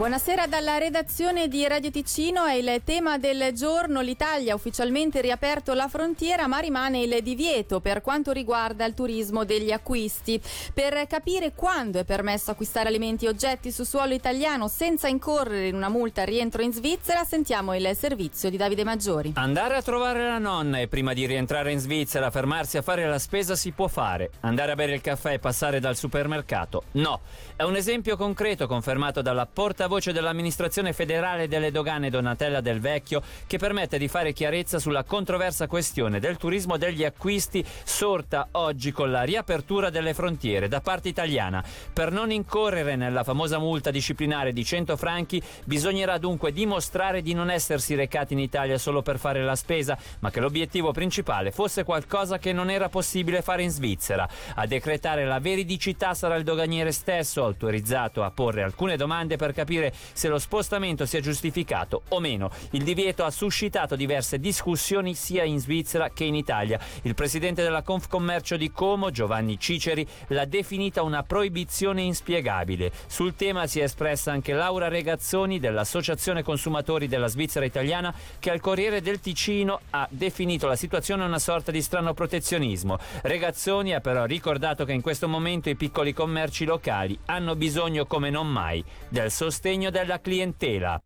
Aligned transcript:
Buonasera 0.00 0.46
dalla 0.46 0.78
redazione 0.78 1.46
di 1.46 1.68
Radio 1.68 1.90
Ticino 1.90 2.46
è 2.46 2.54
il 2.54 2.80
tema 2.84 3.18
del 3.18 3.52
giorno. 3.52 4.00
L'Italia 4.00 4.52
ha 4.52 4.56
ufficialmente 4.56 5.20
riaperto 5.20 5.74
la 5.74 5.88
frontiera 5.88 6.46
ma 6.46 6.58
rimane 6.58 7.02
il 7.02 7.22
divieto 7.22 7.80
per 7.80 8.00
quanto 8.00 8.32
riguarda 8.32 8.86
il 8.86 8.94
turismo 8.94 9.44
degli 9.44 9.70
acquisti. 9.70 10.40
Per 10.72 11.06
capire 11.06 11.52
quando 11.54 11.98
è 11.98 12.04
permesso 12.04 12.50
acquistare 12.50 12.88
alimenti 12.88 13.26
e 13.26 13.28
oggetti 13.28 13.70
su 13.70 13.84
suolo 13.84 14.14
italiano 14.14 14.68
senza 14.68 15.06
incorrere 15.06 15.68
in 15.68 15.74
una 15.74 15.90
multa 15.90 16.22
al 16.22 16.28
rientro 16.28 16.62
in 16.62 16.72
Svizzera 16.72 17.24
sentiamo 17.24 17.76
il 17.76 17.94
servizio 17.94 18.48
di 18.48 18.56
Davide 18.56 18.84
Maggiori. 18.84 19.32
Andare 19.34 19.76
a 19.76 19.82
trovare 19.82 20.26
la 20.26 20.38
nonna 20.38 20.78
e 20.78 20.88
prima 20.88 21.12
di 21.12 21.26
rientrare 21.26 21.72
in 21.72 21.78
Svizzera 21.78 22.30
fermarsi 22.30 22.78
a 22.78 22.82
fare 22.82 23.06
la 23.06 23.18
spesa 23.18 23.54
si 23.54 23.70
può 23.72 23.86
fare. 23.86 24.30
Andare 24.40 24.72
a 24.72 24.76
bere 24.76 24.94
il 24.94 25.02
caffè 25.02 25.34
e 25.34 25.38
passare 25.38 25.78
dal 25.78 25.94
supermercato 25.94 26.84
no. 26.92 27.20
È 27.54 27.64
un 27.64 27.76
esempio 27.76 28.16
concreto 28.16 28.66
confermato 28.66 29.20
dalla 29.20 29.44
porta 29.44 29.88
portavoce 29.90 30.12
dell'amministrazione 30.12 30.92
federale 30.92 31.48
delle 31.48 31.72
dogane 31.72 32.10
Donatella 32.10 32.60
Del 32.60 32.78
Vecchio 32.78 33.20
che 33.48 33.58
permette 33.58 33.98
di 33.98 34.06
fare 34.06 34.32
chiarezza 34.32 34.78
sulla 34.78 35.02
controversa 35.02 35.66
questione 35.66 36.20
del 36.20 36.36
turismo 36.36 36.76
degli 36.76 37.02
acquisti 37.02 37.64
sorta 37.82 38.50
oggi 38.52 38.92
con 38.92 39.10
la 39.10 39.22
riapertura 39.22 39.90
delle 39.90 40.14
frontiere 40.14 40.68
da 40.68 40.80
parte 40.80 41.08
italiana. 41.08 41.64
Per 41.92 42.12
non 42.12 42.30
incorrere 42.30 42.94
nella 42.94 43.24
famosa 43.24 43.58
multa 43.58 43.90
disciplinare 43.90 44.52
di 44.52 44.64
100 44.64 44.96
franchi 44.96 45.42
bisognerà 45.64 46.18
dunque 46.18 46.52
dimostrare 46.52 47.20
di 47.20 47.34
non 47.34 47.50
essersi 47.50 47.96
recati 47.96 48.34
in 48.34 48.38
Italia 48.38 48.78
solo 48.78 49.02
per 49.02 49.18
fare 49.18 49.42
la 49.42 49.56
spesa, 49.56 49.98
ma 50.20 50.30
che 50.30 50.38
l'obiettivo 50.38 50.92
principale 50.92 51.50
fosse 51.50 51.82
qualcosa 51.82 52.38
che 52.38 52.52
non 52.52 52.70
era 52.70 52.88
possibile 52.88 53.42
fare 53.42 53.64
in 53.64 53.70
Svizzera. 53.70 54.28
A 54.54 54.66
decretare 54.66 55.24
la 55.24 55.40
veridicità 55.40 56.14
sarà 56.14 56.36
il 56.36 56.44
doganiere 56.44 56.92
stesso, 56.92 57.42
autorizzato 57.42 58.22
a 58.22 58.30
porre 58.30 58.62
alcune 58.62 58.96
domande 58.96 59.34
per 59.34 59.52
capire 59.52 59.78
capire 59.80 59.92
se 60.12 60.28
lo 60.28 60.38
spostamento 60.38 61.06
sia 61.06 61.20
giustificato 61.20 62.02
o 62.08 62.20
meno. 62.20 62.50
Il 62.72 62.82
divieto 62.82 63.24
ha 63.24 63.30
suscitato 63.30 63.96
diverse 63.96 64.38
discussioni 64.38 65.14
sia 65.14 65.44
in 65.44 65.58
Svizzera 65.58 66.10
che 66.10 66.24
in 66.24 66.34
Italia. 66.34 66.78
Il 67.02 67.14
presidente 67.14 67.62
della 67.62 67.82
Confcommercio 67.82 68.56
di 68.56 68.70
Como, 68.70 69.10
Giovanni 69.10 69.58
Ciceri, 69.58 70.06
l'ha 70.28 70.44
definita 70.44 71.02
una 71.02 71.22
proibizione 71.22 72.02
inspiegabile. 72.02 72.92
Sul 73.06 73.34
tema 73.34 73.66
si 73.66 73.80
è 73.80 73.84
espressa 73.84 74.32
anche 74.32 74.52
Laura 74.52 74.88
Regazzoni 74.88 75.58
dell'Associazione 75.58 76.42
Consumatori 76.42 77.08
della 77.08 77.28
Svizzera 77.28 77.64
Italiana 77.64 78.14
che 78.38 78.50
al 78.50 78.60
Corriere 78.60 79.00
del 79.00 79.20
Ticino 79.20 79.80
ha 79.90 80.06
definito 80.10 80.66
la 80.66 80.76
situazione 80.76 81.24
una 81.24 81.38
sorta 81.38 81.70
di 81.70 81.80
strano 81.80 82.12
protezionismo. 82.12 82.98
Regazzoni 83.22 83.94
ha 83.94 84.00
però 84.00 84.24
ricordato 84.24 84.84
che 84.84 84.92
in 84.92 85.00
questo 85.00 85.28
momento 85.28 85.68
i 85.70 85.76
piccoli 85.76 86.12
commerci 86.12 86.64
locali 86.64 87.18
hanno 87.26 87.56
bisogno 87.56 88.06
come 88.06 88.30
non 88.30 88.48
mai 88.48 88.84
del 89.08 89.30
sostegno 89.30 89.59
sostegno 89.60 89.90
della 89.90 90.20
clientela. 90.20 91.00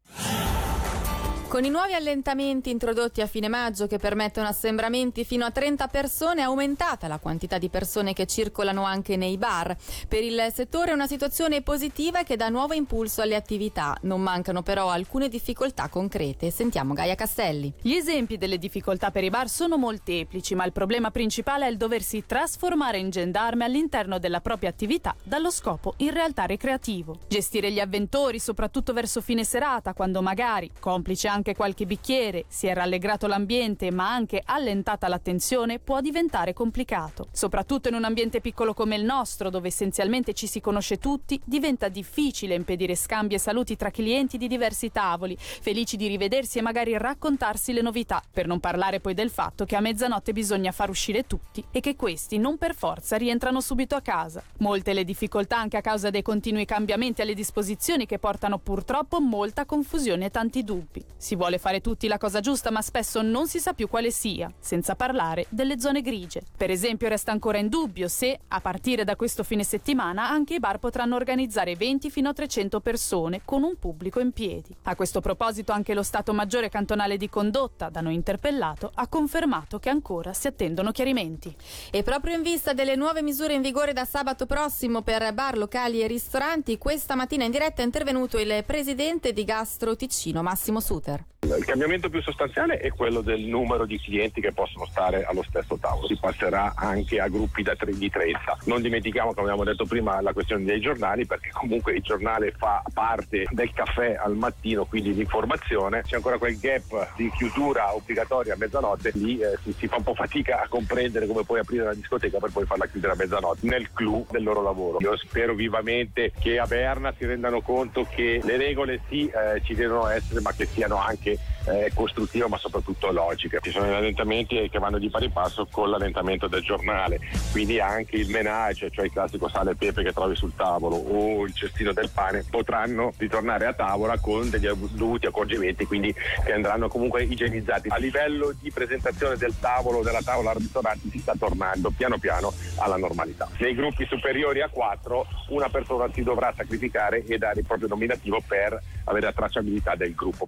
Con 1.55 1.65
i 1.65 1.71
nuovi 1.71 1.95
allentamenti 1.95 2.71
introdotti 2.71 3.21
a 3.21 3.29
fine 3.29 3.47
maggio 3.47 3.87
che 3.87 3.99
permettono 3.99 4.49
assembramenti 4.49 5.25
fino 5.25 5.45
a 5.45 5.53
30 5.53 5.87
persone 5.87 6.41
è 6.41 6.43
aumentata 6.43 7.07
la 7.07 7.21
quantità 7.21 7.59
di 7.59 7.69
persone 7.69 8.13
che 8.13 8.27
circolano 8.27 8.83
anche 8.83 9.17
nei 9.17 9.39
bar. 9.39 9.77
Per 10.09 10.21
il 10.21 10.49
settore 10.53 10.91
è 10.91 10.95
una 10.95 11.07
situazione 11.07 11.63
positiva 11.63 12.25
che 12.25 12.35
dà 12.35 12.49
nuovo 12.49 12.75
impulso 12.75 13.23
alle 13.23 13.37
attività. 13.37 13.97
Non 14.01 14.21
mancano 14.21 14.65
però 14.65 14.89
alcune 14.89 15.29
difficoltà 15.29 15.89
concrete. 15.89 16.51
Sentiamo 16.51 16.93
Gaia 16.93 17.15
Castelli. 17.15 17.73
Gli 17.81 17.93
esempi 17.93 18.37
delle 18.37 18.59
difficoltà 18.59 19.13
per 19.13 19.23
i 19.23 19.31
bar 19.31 19.49
sono 19.49 19.77
molteplici, 19.77 20.57
ma 20.57 20.65
il 20.65 20.73
problema 20.73 21.13
principale 21.13 21.69
è 21.69 21.71
il 21.71 21.77
doversi 21.77 22.25
trasformare 22.27 22.99
in 22.99 23.11
gendarme 23.11 23.65
all'interno 23.65 24.19
della 24.19 24.41
propria 24.41 24.71
attività 24.71 25.15
dallo 25.23 25.53
scopo 25.53 25.95
in 25.99 26.11
realtà 26.11 26.47
ricreativo. 26.47 27.17
Gestire 27.29 27.71
gli 27.71 27.79
avventori, 27.79 28.41
soprattutto 28.41 28.93
verso 28.93 29.21
fine 29.21 29.45
serata, 29.45 29.93
quando 29.93 30.21
magari, 30.21 30.69
complice 30.81 31.29
anche 31.29 31.43
anche 31.45 31.55
qualche 31.55 31.85
bicchiere, 31.85 32.47
si 32.49 32.69
è 32.69 32.73
rallegrato 32.73 33.27
l'ambiente 33.27 33.91
ma 33.91 34.11
anche 34.11 34.41
allentata 34.43 35.09
l'attenzione, 35.09 35.79
può 35.79 36.01
diventare 36.01 36.55
complicato. 36.55 37.29
Soprattutto 37.33 37.89
in 37.89 37.95
un 37.95 38.05
ambiente 38.05 38.41
piccolo 38.41 38.73
come 38.73 38.97
il 38.97 39.05
nostro, 39.05 39.51
dove 39.51 39.69
essenzialmente 39.69 40.33
ci 40.33 40.47
si 40.47 40.63
conosce 40.63 40.97
tutti, 40.97 41.39
diventa 41.45 41.89
difficile 41.89 42.55
impedire 42.55 42.97
scambi 42.97 43.35
e 43.35 43.39
saluti 43.39 43.77
tra 43.77 43.91
clienti 43.91 44.39
di 44.39 44.49
diversi 44.49 44.91
tavoli, 44.91 45.37
felici 45.39 45.99
di 45.99 46.07
rivedersi 46.07 46.59
e 46.59 46.63
magari 46.63 46.97
raccontarsi 46.97 47.75
le 47.75 47.83
novità, 47.83 48.23
per 48.33 48.47
non 48.47 48.59
parlare 48.59 49.01
poi 49.01 49.13
del 49.13 49.29
fatto 49.29 49.67
che 49.67 49.77
a 49.77 49.81
mezzanotte 49.81 50.33
bisogna 50.33 50.73
far 50.73 50.89
uscire 50.89 51.27
tutti 51.27 51.63
e 51.71 51.81
che 51.81 51.95
questi 51.95 52.39
non 52.39 52.57
per 52.57 52.75
forza 52.75 53.19
rientrano 53.19 53.61
subito 53.61 53.97
a 53.97 54.01
casa. 54.01 54.43
Molte 54.61 54.95
le 54.95 55.05
difficoltà 55.05 55.59
anche 55.59 55.77
a 55.77 55.83
causa 55.83 56.09
dei 56.09 56.23
continui 56.23 56.65
cambiamenti 56.65 57.21
alle 57.21 57.35
disposizioni 57.35 58.07
che 58.07 58.19
portano 58.19 58.57
purtroppo 58.57 59.21
molta 59.21 59.67
confusione 59.67 60.25
e 60.25 60.31
tanti 60.31 60.65
dubbi. 60.65 61.05
Si 61.19 61.33
si 61.35 61.41
vuole 61.41 61.59
fare 61.59 61.81
tutti 61.81 62.07
la 62.07 62.17
cosa 62.17 62.39
giusta, 62.39 62.71
ma 62.71 62.81
spesso 62.81 63.21
non 63.21 63.49
si 63.49 63.59
sa 63.59 63.73
più 63.73 63.89
quale 63.89 64.13
sia, 64.13 64.53
senza 64.61 64.95
parlare 64.95 65.47
delle 65.49 65.81
zone 65.81 66.01
grigie. 66.01 66.43
Per 66.57 66.71
esempio, 66.71 67.09
resta 67.09 67.33
ancora 67.33 67.59
in 67.59 67.69
dubbio 67.69 68.07
se, 68.07 68.39
a 68.47 68.61
partire 68.61 69.03
da 69.03 69.17
questo 69.17 69.43
fine 69.43 69.65
settimana, 69.65 70.31
anche 70.31 70.55
i 70.55 70.61
bar 70.61 70.79
potranno 70.79 71.17
organizzare 71.17 71.75
20 71.75 72.09
fino 72.11 72.29
a 72.29 72.33
300 72.33 72.81
persone 72.81 73.41
con 73.45 73.65
un 73.65 73.77
pubblico 73.81 74.21
in 74.21 74.31
piedi. 74.31 74.77
A 74.85 74.95
questo 74.95 75.21
proposito, 75.21 75.73
anche 75.73 75.93
lo 75.93 76.05
Stato 76.05 76.33
Maggiore 76.33 76.69
Cantonale 76.69 77.17
di 77.17 77.29
Condotta, 77.29 77.89
da 77.89 78.01
noi 78.01 78.15
interpellato, 78.15 78.93
ha 78.95 79.09
confermato 79.09 79.81
che 79.81 79.89
ancora 79.89 80.33
si 80.35 80.47
attendono 80.47 80.93
chiarimenti. 80.93 81.53
E 81.91 82.05
proprio 82.05 82.37
in 82.37 82.43
vista 82.43 82.75
delle 82.75 82.95
nuove 82.95 83.23
misure 83.23 83.55
in 83.55 83.63
vigore 83.63 83.93
da 83.93 84.05
sabato 84.05 84.47
prossimo 84.47 85.03
per 85.03 85.35
bar, 85.35 85.59
locali 85.59 86.01
e 86.01 86.07
ristoranti, 86.07 86.79
questa 86.79 87.17
mattina 87.17 87.43
in 87.43 87.51
diretta 87.51 87.83
è 87.83 87.85
intervenuto 87.85 88.39
il 88.39 88.63
presidente 88.65 89.33
di 89.33 89.43
Gastro 89.43 89.97
Ticino, 89.97 90.41
Massimo 90.41 90.79
Suter. 90.79 91.24
Il 91.45 91.65
cambiamento 91.67 92.09
più 92.09 92.23
sostanziale 92.23 92.79
è 92.79 92.91
quello 92.91 93.21
del 93.21 93.43
numero 93.43 93.85
di 93.85 94.01
clienti 94.01 94.41
che 94.41 94.53
possono 94.53 94.87
stare 94.87 95.25
allo 95.25 95.43
stesso 95.43 95.77
tavolo. 95.77 96.07
Si 96.07 96.17
passerà 96.19 96.73
anche 96.75 97.21
a 97.21 97.29
gruppi 97.29 97.63
di 97.63 98.11
30. 98.11 98.59
Non 98.65 98.81
dimentichiamo, 98.81 99.35
come 99.35 99.51
abbiamo 99.51 99.65
detto 99.65 99.85
prima, 99.85 100.21
la 100.23 100.33
questione 100.33 100.65
dei 100.65 100.81
giornali, 100.81 101.27
perché 101.27 101.51
comunque 101.53 101.95
il 101.95 102.03
giornale 102.03 102.53
fa 102.53 102.83
parte 102.93 103.47
del 103.51 103.71
caffè 103.73 104.15
al 104.15 104.37
mattino, 104.37 104.87
quindi 104.87 105.13
di 105.13 105.21
informazione. 105.21 106.03
C'è 106.03 106.17
ancora 106.17 106.39
quel 106.39 106.59
gap 106.59 107.15
di 107.17 107.31
chiusura 107.37 107.95
obbligatoria 107.95 108.55
a 108.55 108.57
mezzanotte, 108.57 109.11
lì 109.15 109.39
eh, 109.39 109.59
si, 109.63 109.73
si, 109.73 109.87
fa 109.87 109.97
un 109.97 110.03
po' 110.03 110.15
fatica 110.15 110.63
a 110.63 110.69
comprendere 110.69 111.27
come 111.27 111.45
puoi 111.45 111.61
aprire 111.61 111.85
la 111.85 111.95
discoteca 111.95 112.39
per 112.39 112.51
poi 112.53 112.65
farla 112.65 112.87
chiudere 112.87 113.13
a 113.13 113.17
mezzanotte 113.17 113.67
nel 113.67 113.93
clou 113.93 114.27
del 114.31 114.43
loro 114.43 114.63
lavoro. 114.63 114.99
Io 115.01 115.17
spero 115.19 115.55
vivamente 115.55 116.33
che 116.41 116.59
a 116.59 116.67
Berna 116.67 117.13
si 117.19 117.27
rendano 117.27 117.61
conto 117.61 118.07
che 118.09 118.41
le 118.43 118.57
regole 118.57 119.01
sì 119.09 119.27
eh, 119.27 119.61
ci 119.63 119.75
devono 119.75 120.09
essere, 120.09 120.41
ma 120.41 120.53
che 120.53 120.67
siano 120.67 120.97
anche 121.05 121.39
eh, 121.67 121.91
costruttive 121.95 122.49
ma 122.49 122.59
soprattutto 122.59 123.11
logiche. 123.11 123.59
Ci 123.63 123.71
sono 123.71 123.87
gli 123.87 123.95
allentamenti 123.95 124.69
che 124.69 124.79
vanno 124.79 124.99
di 124.99 125.11
pari 125.11 125.31
passo 125.31 125.67
con 125.71 125.91
l'allentamento 125.91 126.47
del 126.47 126.63
giornale, 126.63 127.19
quindi 127.53 127.81
anche 127.81 128.17
il 128.17 128.29
menage, 128.29 128.91
cioè 128.91 129.07
il 129.07 129.13
classico 129.13 129.49
sale 129.49 129.73
e 129.73 129.77
pepe 129.77 130.03
che 130.03 130.13
trovi 130.13 130.37
sul 130.37 130.55
tavolo 130.55 130.97
o 130.97 131.45
il 131.45 131.55
cestino 131.55 131.93
del 131.93 132.11
pane, 132.11 132.45
potranno 132.49 133.13
ritornare 133.17 133.67
a 133.67 133.73
tavola 133.73 134.19
con 134.19 134.51
degli 134.51 134.69
dovuti 134.69 135.27
accorgimenti, 135.27 135.87
quindi 135.87 136.15
che 136.45 136.53
andranno 136.53 136.89
comunque 136.89 137.23
igienizzati. 137.25 137.89
A 137.89 137.97
livello 137.97 138.53
di 138.61 138.71
presentazione 138.71 139.37
del 139.37 139.59
tavolo, 139.59 140.03
della 140.03 140.23
tavola 140.23 140.51
al 140.51 140.57
ristorante 140.57 141.09
si 141.11 141.19
sta 141.19 141.35
tornando 141.39 141.91
piano 141.91 142.19
piano 142.19 142.53
alla 142.77 142.97
normalità. 142.97 143.49
Nei 143.59 143.75
gruppi 143.75 144.07
superiori 144.07 144.61
a 144.61 144.69
4 144.69 145.27
una 145.49 145.69
persona 145.69 146.09
si 146.13 146.23
dovrà 146.23 146.53
sacrificare 146.57 147.25
e 147.25 147.39
dare 147.39 147.61
il 147.61 147.67
proprio 147.67 147.89
nominativo 147.89 148.43
per 148.47 148.81
avere 149.05 149.27
la 149.27 149.33
tracciabilità 149.33 149.95
del 149.95 150.15
gruppo. 150.15 150.47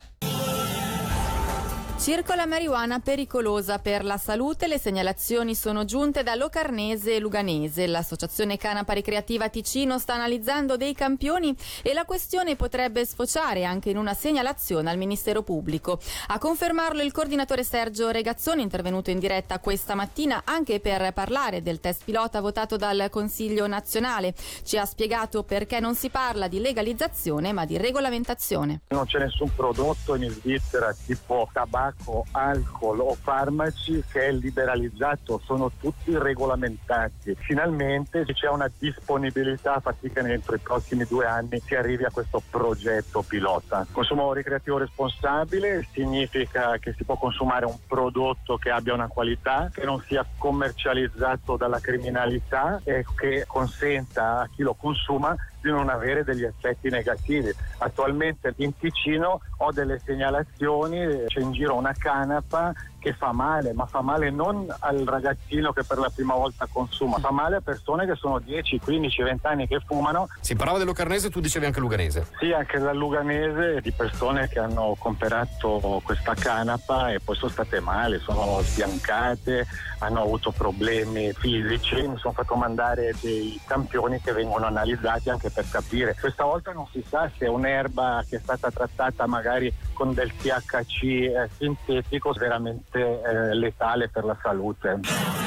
Circola 2.06 2.46
marijuana 2.46 3.00
pericolosa 3.00 3.80
per 3.80 4.04
la 4.04 4.16
salute. 4.16 4.68
Le 4.68 4.78
segnalazioni 4.78 5.56
sono 5.56 5.84
giunte 5.84 6.22
da 6.22 6.36
Locarnese 6.36 7.16
e 7.16 7.18
Luganese. 7.18 7.88
L'associazione 7.88 8.56
Canapa 8.56 8.92
Ricreativa 8.92 9.48
Ticino 9.48 9.98
sta 9.98 10.14
analizzando 10.14 10.76
dei 10.76 10.94
campioni 10.94 11.52
e 11.82 11.92
la 11.92 12.04
questione 12.04 12.54
potrebbe 12.54 13.04
sfociare 13.04 13.64
anche 13.64 13.90
in 13.90 13.96
una 13.96 14.14
segnalazione 14.14 14.88
al 14.88 14.98
Ministero 14.98 15.42
Pubblico. 15.42 15.98
A 16.28 16.38
confermarlo 16.38 17.02
il 17.02 17.10
coordinatore 17.10 17.64
Sergio 17.64 18.10
Regazzoni, 18.10 18.62
intervenuto 18.62 19.10
in 19.10 19.18
diretta 19.18 19.58
questa 19.58 19.96
mattina 19.96 20.42
anche 20.44 20.78
per 20.78 21.12
parlare 21.12 21.60
del 21.60 21.80
test 21.80 22.04
pilota 22.04 22.40
votato 22.40 22.76
dal 22.76 23.08
Consiglio 23.10 23.66
nazionale. 23.66 24.32
Ci 24.62 24.78
ha 24.78 24.84
spiegato 24.84 25.42
perché 25.42 25.80
non 25.80 25.96
si 25.96 26.08
parla 26.10 26.46
di 26.46 26.60
legalizzazione 26.60 27.52
ma 27.52 27.64
di 27.64 27.76
regolamentazione. 27.76 28.82
Non 28.90 29.06
c'è 29.06 29.18
nessun 29.18 29.52
prodotto 29.52 30.14
in 30.14 30.30
Svizzera 30.30 30.94
tipo 31.04 31.48
tabacco 31.52 31.94
tabacco, 31.96 32.24
alcol 32.32 33.00
o 33.00 33.14
farmaci 33.14 34.02
che 34.10 34.26
è 34.26 34.32
liberalizzato, 34.32 35.40
sono 35.44 35.70
tutti 35.80 36.16
regolamentati. 36.16 37.34
Finalmente 37.38 38.24
c'è 38.24 38.48
una 38.48 38.70
disponibilità, 38.78 39.80
fatica 39.80 40.20
entro 40.20 40.54
i 40.54 40.60
prossimi 40.60 41.04
due 41.04 41.26
anni 41.26 41.60
si 41.64 41.74
arrivi 41.74 42.04
a 42.04 42.10
questo 42.10 42.42
progetto 42.48 43.22
pilota. 43.22 43.86
Consumo 43.90 44.32
ricreativo 44.32 44.78
responsabile 44.78 45.86
significa 45.92 46.78
che 46.78 46.94
si 46.96 47.04
può 47.04 47.16
consumare 47.16 47.64
un 47.64 47.76
prodotto 47.86 48.56
che 48.56 48.70
abbia 48.70 48.94
una 48.94 49.08
qualità, 49.08 49.70
che 49.72 49.84
non 49.84 50.02
sia 50.06 50.24
commercializzato 50.38 51.56
dalla 51.56 51.80
criminalità 51.80 52.80
e 52.84 53.04
che 53.16 53.44
consenta 53.46 54.40
a 54.40 54.48
chi 54.54 54.62
lo 54.62 54.74
consuma 54.74 55.34
di 55.66 55.72
non 55.72 55.88
avere 55.88 56.22
degli 56.22 56.44
effetti 56.44 56.88
negativi. 56.88 57.52
Attualmente 57.78 58.54
in 58.58 58.76
Ticino 58.76 59.40
ho 59.58 59.72
delle 59.72 60.00
segnalazioni, 60.04 61.24
c'è 61.26 61.40
in 61.40 61.52
giro 61.52 61.74
una 61.74 61.92
canapa 61.96 62.72
che 63.06 63.12
fa 63.12 63.32
male, 63.32 63.72
ma 63.72 63.86
fa 63.86 64.00
male 64.00 64.30
non 64.30 64.66
al 64.80 65.04
ragazzino 65.04 65.72
che 65.72 65.84
per 65.84 65.98
la 65.98 66.10
prima 66.12 66.34
volta 66.34 66.66
consuma, 66.68 67.18
fa 67.18 67.30
male 67.30 67.56
a 67.56 67.60
persone 67.60 68.04
che 68.04 68.16
sono 68.16 68.40
10, 68.40 68.80
15, 68.80 69.22
20 69.22 69.46
anni 69.46 69.68
che 69.68 69.80
fumano. 69.86 70.26
Si 70.40 70.56
parlava 70.56 70.78
del 70.78 70.88
Lucarnese, 70.88 71.30
tu 71.30 71.38
dicevi 71.38 71.66
anche 71.66 71.78
Luganese. 71.78 72.26
Sì, 72.40 72.50
anche 72.50 72.80
dal 72.80 72.96
Luganese 72.96 73.80
di 73.80 73.92
persone 73.92 74.48
che 74.48 74.58
hanno 74.58 74.96
comperato 74.98 76.00
questa 76.02 76.34
canapa 76.34 77.12
e 77.12 77.20
poi 77.20 77.36
sono 77.36 77.52
state 77.52 77.78
male, 77.78 78.18
sono 78.18 78.60
sbiancate, 78.62 79.66
hanno 80.00 80.22
avuto 80.22 80.50
problemi 80.50 81.32
fisici, 81.32 81.94
mi 82.08 82.18
sono 82.18 82.34
fatto 82.34 82.56
mandare 82.56 83.14
dei 83.20 83.58
campioni 83.66 84.20
che 84.20 84.32
vengono 84.32 84.66
analizzati 84.66 85.30
anche 85.30 85.50
per 85.56 85.68
capire. 85.70 86.14
Questa 86.20 86.44
volta 86.44 86.72
non 86.72 86.86
si 86.92 87.02
sa 87.08 87.30
se 87.38 87.46
è 87.46 87.48
un'erba 87.48 88.22
che 88.28 88.36
è 88.36 88.40
stata 88.40 88.70
trattata 88.70 89.26
magari 89.26 89.72
con 89.94 90.12
del 90.12 90.30
THC 90.36 91.02
eh, 91.02 91.48
sintetico 91.56 92.32
veramente 92.32 93.00
eh, 93.00 93.54
letale 93.54 94.10
per 94.10 94.24
la 94.24 94.36
salute. 94.42 95.45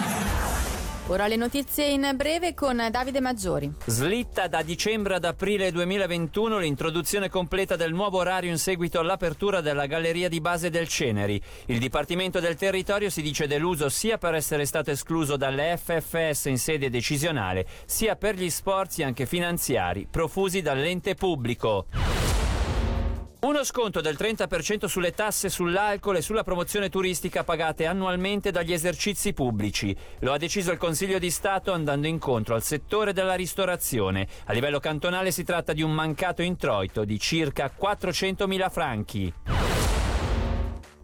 Ora 1.09 1.25
le 1.25 1.38
notizie 1.38 1.88
in 1.88 2.07
breve 2.13 2.53
con 2.53 2.88
Davide 2.91 3.19
Maggiori. 3.19 3.73
Slitta 3.83 4.47
da 4.47 4.61
dicembre 4.61 5.15
ad 5.15 5.25
aprile 5.25 5.71
2021 5.71 6.59
l'introduzione 6.59 7.29
completa 7.29 7.75
del 7.75 7.91
nuovo 7.91 8.19
orario 8.19 8.51
in 8.51 8.59
seguito 8.59 9.00
all'apertura 9.00 9.59
della 9.59 9.88
galleria 9.88 10.29
di 10.29 10.39
base 10.39 10.69
del 10.69 10.88
Ceneri. 10.88 11.41
Il 11.65 11.79
Dipartimento 11.79 12.39
del 12.39 12.53
Territorio 12.53 13.09
si 13.09 13.23
dice 13.23 13.47
deluso 13.47 13.89
sia 13.89 14.19
per 14.19 14.35
essere 14.35 14.67
stato 14.67 14.91
escluso 14.91 15.35
dalle 15.35 15.79
FFS 15.83 16.45
in 16.45 16.59
sede 16.59 16.91
decisionale, 16.91 17.65
sia 17.85 18.15
per 18.15 18.35
gli 18.35 18.51
sforzi 18.51 19.01
anche 19.01 19.25
finanziari 19.25 20.06
profusi 20.07 20.61
dall'ente 20.61 21.15
pubblico. 21.15 21.88
Uno 23.41 23.63
sconto 23.63 24.01
del 24.01 24.18
30% 24.19 24.88
sulle 24.88 25.13
tasse 25.13 25.47
sull'alcol 25.47 26.18
e 26.18 26.21
sulla 26.21 26.44
promozione 26.44 26.89
turistica 26.89 27.45
pagate 27.45 27.86
annualmente 27.86 28.51
dagli 28.51 28.74
esercizi 28.74 29.31
pubblici. 29.31 29.95
Lo 30.19 30.33
ha 30.33 30.38
deciso 30.38 30.74
il 30.74 30.77
Consiglio 30.77 31.19
di 31.19 31.31
Stato 31.31 31.71
andando 31.71 32.07
incontro 32.07 32.53
al 32.53 32.63
settore 32.63 33.13
della 33.13 33.36
ristorazione. 33.36 34.27
A 34.47 34.51
livello 34.51 34.81
cantonale 34.81 35.31
si 35.31 35.45
tratta 35.45 35.71
di 35.71 35.81
un 35.81 35.91
mancato 35.91 36.41
introito 36.41 37.06
di 37.06 37.18
circa 37.18 37.71
400.000 37.80 38.69
franchi. 38.69 39.33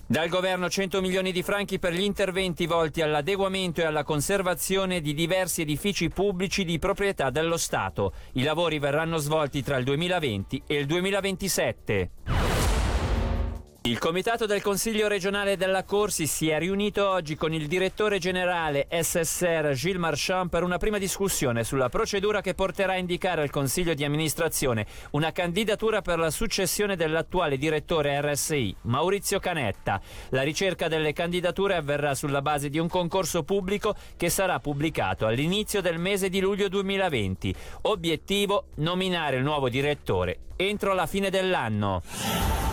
Dal 0.08 0.30
governo 0.30 0.70
100 0.70 1.02
milioni 1.02 1.32
di 1.32 1.42
franchi 1.42 1.80
per 1.80 1.92
gli 1.92 2.04
interventi 2.04 2.68
volti 2.68 3.02
all'adeguamento 3.02 3.82
e 3.82 3.86
alla 3.86 4.04
conservazione 4.04 5.02
di 5.02 5.16
diversi 5.16 5.62
edifici 5.62 6.10
pubblici 6.10 6.64
di 6.64 6.78
proprietà 6.78 7.32
dello 7.32 7.58
Stato. 7.58 8.14
I 8.34 8.44
lavori 8.44 8.78
verranno 8.78 9.18
svolti 9.18 9.64
tra 9.64 9.78
il 9.78 9.84
2020 9.84 10.62
e 10.68 10.76
il 10.76 10.86
2027. 10.86 12.35
Il 13.86 14.00
comitato 14.00 14.48
del 14.48 14.64
Consiglio 14.64 15.08
regionale 15.08 15.58
della 15.58 15.84
Corsi 15.84 16.26
si 16.26 16.50
è 16.50 16.58
riunito 16.58 17.08
oggi 17.08 17.36
con 17.36 17.54
il 17.54 17.68
direttore 17.68 18.18
generale 18.18 18.88
SSR 18.90 19.74
Gilles 19.74 20.00
Marchand 20.00 20.50
per 20.50 20.64
una 20.64 20.80
prima 20.80 20.98
discussione 20.98 21.64
sulla 21.64 21.88
procedura 21.88 22.42
che 22.42 22.56
porterà 22.56 22.94
a 22.94 22.98
indicare 22.98 23.44
al 23.44 23.52
Consiglio 23.52 23.94
di 23.94 24.04
amministrazione 24.04 24.88
una 25.12 25.32
candidatura 25.32 26.02
per 26.02 26.18
la 26.18 26.32
successione 26.32 26.96
dell'attuale 26.96 27.60
direttore 27.60 28.20
RSI, 28.22 28.76
Maurizio 28.82 29.40
Canetta. 29.40 30.02
La 30.30 30.42
ricerca 30.42 30.88
delle 30.88 31.14
candidature 31.14 31.76
avverrà 31.76 32.16
sulla 32.16 32.42
base 32.42 32.70
di 32.70 32.80
un 32.80 32.88
concorso 32.88 33.44
pubblico 33.44 33.96
che 34.18 34.32
sarà 34.32 34.60
pubblicato 34.60 35.28
all'inizio 35.28 35.82
del 35.82 36.00
mese 36.00 36.30
di 36.30 36.40
luglio 36.40 36.70
2020. 36.70 37.54
Obiettivo 37.84 38.66
nominare 38.78 39.36
il 39.36 39.44
nuovo 39.44 39.70
direttore 39.70 40.40
entro 40.56 40.96
la 40.96 41.06
fine 41.06 41.30
dell'anno. 41.30 42.65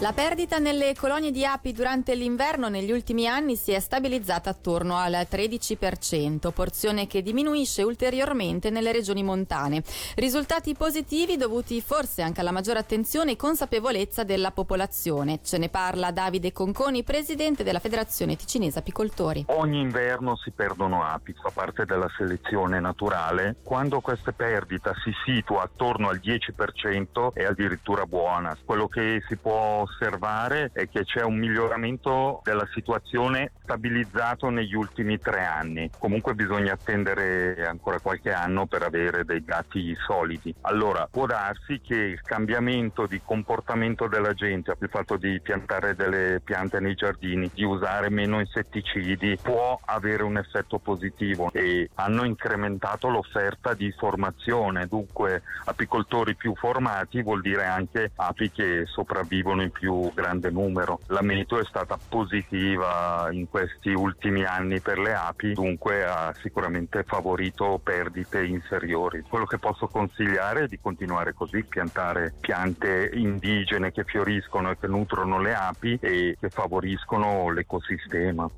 La 0.00 0.12
perdita 0.12 0.58
nelle 0.58 0.92
colonie 0.96 1.30
di 1.30 1.46
api 1.46 1.72
durante 1.72 2.16
l'inverno 2.16 2.68
negli 2.68 2.90
ultimi 2.90 3.28
anni 3.28 3.54
si 3.54 3.70
è 3.70 3.78
stabilizzata 3.78 4.50
attorno 4.50 4.96
al 4.96 5.12
13%, 5.30 6.50
porzione 6.50 7.06
che 7.06 7.22
diminuisce 7.22 7.84
ulteriormente 7.84 8.70
nelle 8.70 8.90
regioni 8.90 9.22
montane. 9.22 9.84
Risultati 10.16 10.74
positivi 10.74 11.36
dovuti 11.36 11.80
forse 11.80 12.22
anche 12.22 12.40
alla 12.40 12.50
maggiore 12.50 12.80
attenzione 12.80 13.30
e 13.30 13.36
consapevolezza 13.36 14.24
della 14.24 14.50
popolazione. 14.50 15.38
Ce 15.44 15.58
ne 15.58 15.68
parla 15.68 16.10
Davide 16.10 16.52
Conconi, 16.52 17.04
presidente 17.04 17.62
della 17.62 17.78
Federazione 17.78 18.34
Ticinese 18.34 18.80
Apicoltori. 18.80 19.44
Ogni 19.50 19.78
inverno 19.78 20.36
si 20.36 20.50
perdono 20.50 21.04
api, 21.04 21.34
fa 21.40 21.50
parte 21.50 21.84
della 21.84 22.10
selezione 22.16 22.80
naturale. 22.80 23.56
Quando 23.62 24.00
questa 24.00 24.32
perdita 24.32 24.92
si 25.04 25.12
situa 25.24 25.62
attorno 25.62 26.08
al 26.08 26.20
10% 26.22 27.32
è 27.32 27.44
addirittura 27.44 28.06
buona. 28.06 28.58
Quello 28.64 28.88
che 28.88 29.22
si 29.28 29.36
può 29.36 29.83
osservare 29.84 30.70
è 30.72 30.88
che 30.88 31.04
c'è 31.04 31.22
un 31.22 31.38
miglioramento 31.38 32.40
della 32.42 32.66
situazione 32.72 33.52
stabilizzato 33.64 34.50
negli 34.50 34.74
ultimi 34.74 35.18
tre 35.18 35.44
anni. 35.44 35.90
Comunque 35.98 36.34
bisogna 36.34 36.74
attendere 36.74 37.66
ancora 37.66 37.98
qualche 37.98 38.30
anno 38.32 38.66
per 38.66 38.82
avere 38.82 39.24
dei 39.24 39.42
dati 39.42 39.96
solidi. 40.06 40.54
Allora 40.62 41.08
può 41.10 41.24
darsi 41.26 41.80
che 41.80 41.96
il 41.96 42.20
cambiamento 42.20 43.06
di 43.06 43.20
comportamento 43.24 44.06
della 44.06 44.34
gente, 44.34 44.76
il 44.78 44.88
fatto 44.90 45.16
di 45.16 45.40
piantare 45.40 45.96
delle 45.96 46.40
piante 46.44 46.78
nei 46.78 46.94
giardini, 46.94 47.50
di 47.52 47.64
usare 47.64 48.10
meno 48.10 48.38
insetticidi, 48.38 49.38
può 49.42 49.80
avere 49.86 50.22
un 50.22 50.36
effetto 50.36 50.78
positivo 50.78 51.50
e 51.52 51.88
hanno 51.94 52.24
incrementato 52.24 53.08
l'offerta 53.08 53.72
di 53.72 53.90
formazione. 53.96 54.86
Dunque 54.86 55.42
apicoltori 55.64 56.34
più 56.34 56.54
formati 56.54 57.22
vuol 57.22 57.40
dire 57.40 57.64
anche 57.64 58.12
api 58.16 58.50
che 58.50 58.84
sopravvivono 58.84 59.62
in 59.62 59.70
più 59.70 60.12
grande 60.12 60.50
numero. 60.50 61.00
La 61.06 61.22
meteo 61.22 61.58
è 61.58 61.64
stata 61.64 61.98
positiva 62.08 63.28
in 63.30 63.48
questi 63.54 63.90
ultimi 63.90 64.42
anni 64.42 64.80
per 64.80 64.98
le 64.98 65.14
api, 65.14 65.52
dunque 65.52 66.04
ha 66.04 66.34
sicuramente 66.42 67.04
favorito 67.04 67.80
perdite 67.80 68.44
inferiori. 68.44 69.22
Quello 69.28 69.44
che 69.44 69.58
posso 69.58 69.86
consigliare 69.86 70.64
è 70.64 70.66
di 70.66 70.80
continuare 70.80 71.34
così, 71.34 71.62
piantare 71.62 72.34
piante 72.40 73.12
indigene 73.14 73.92
che 73.92 74.02
fioriscono 74.02 74.72
e 74.72 74.76
che 74.76 74.88
nutrono 74.88 75.40
le 75.40 75.54
api 75.54 75.96
e 76.00 76.36
che 76.40 76.50
favoriscono 76.50 77.52
l'ecosistema. 77.52 78.50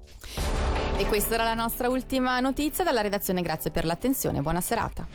E 0.96 1.04
questa 1.04 1.34
era 1.34 1.44
la 1.44 1.52
nostra 1.52 1.90
ultima 1.90 2.40
notizia 2.40 2.82
dalla 2.82 3.02
redazione. 3.02 3.42
Grazie 3.42 3.70
per 3.70 3.85
l'attenzione. 3.85 4.40
Buona 4.40 4.62
serata. 4.62 5.06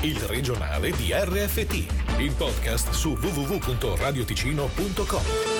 Il 0.00 0.18
regionale 0.20 0.90
di 0.92 1.12
RFT, 1.12 2.18
il 2.18 2.34
podcast 2.34 2.92
su 2.92 3.10
www.radioticino.com. 3.10 5.51